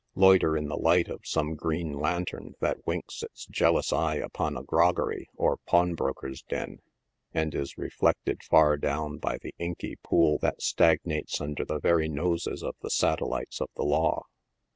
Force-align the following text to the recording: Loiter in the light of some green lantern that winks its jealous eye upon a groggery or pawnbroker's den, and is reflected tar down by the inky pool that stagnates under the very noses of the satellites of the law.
Loiter 0.15 0.57
in 0.57 0.67
the 0.67 0.77
light 0.79 1.07
of 1.09 1.19
some 1.27 1.53
green 1.53 1.93
lantern 1.93 2.55
that 2.59 2.87
winks 2.87 3.21
its 3.21 3.45
jealous 3.45 3.93
eye 3.93 4.15
upon 4.15 4.57
a 4.57 4.63
groggery 4.63 5.29
or 5.35 5.57
pawnbroker's 5.67 6.41
den, 6.41 6.79
and 7.35 7.53
is 7.53 7.77
reflected 7.77 8.41
tar 8.49 8.77
down 8.77 9.19
by 9.19 9.37
the 9.37 9.53
inky 9.59 9.97
pool 10.01 10.39
that 10.41 10.59
stagnates 10.59 11.39
under 11.39 11.63
the 11.63 11.79
very 11.79 12.09
noses 12.09 12.63
of 12.63 12.73
the 12.81 12.89
satellites 12.89 13.61
of 13.61 13.69
the 13.75 13.85
law. 13.85 14.23